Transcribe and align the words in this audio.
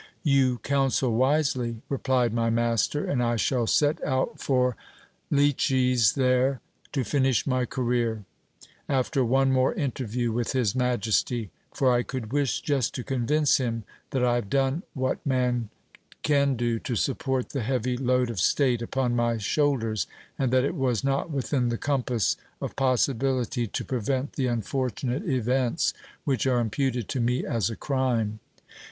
You 0.23 0.57
counsel 0.63 1.13
wisely, 1.13 1.83
replied 1.87 2.33
my 2.33 2.49
master, 2.49 3.05
and 3.05 3.21
I 3.21 3.35
shall 3.35 3.67
set 3.67 4.03
out 4.03 4.39
for 4.39 4.75
Loeches, 5.29 6.13
there 6.13 6.59
to 6.93 7.03
finish 7.03 7.45
my 7.45 7.65
career, 7.65 8.23
after 8.89 9.23
one 9.23 9.51
more 9.51 9.75
interview 9.75 10.31
with 10.31 10.53
his 10.53 10.73
majesty: 10.73 11.51
for 11.71 11.93
I 11.93 12.01
could 12.01 12.31
wish 12.33 12.61
just 12.61 12.95
to 12.95 13.03
convince 13.03 13.57
him 13.57 13.83
that 14.09 14.25
I 14.25 14.33
have 14.33 14.49
done 14.49 14.81
what 14.95 15.23
man 15.23 15.69
can 16.23 16.55
do 16.55 16.79
to 16.79 16.95
support 16.95 17.49
the 17.49 17.61
heavy 17.61 17.95
load 17.95 18.31
of 18.31 18.39
state 18.39 18.81
upon 18.81 19.15
my 19.15 19.37
shoulders, 19.37 20.07
and 20.35 20.49
that 20.51 20.63
it 20.65 20.73
was 20.73 21.03
not 21.03 21.29
within 21.29 21.69
the 21.69 21.77
compass 21.77 22.37
of 22.59 22.75
possibility 22.75 23.67
to 23.67 23.85
prevent 23.85 24.33
the 24.33 24.47
unfortunate 24.47 25.29
events 25.29 25.93
which 26.23 26.47
are 26.47 26.59
imputed 26.59 27.07
to 27.09 27.19
me 27.19 27.45
as 27.45 27.69
a 27.69 27.75
crime. 27.75 28.39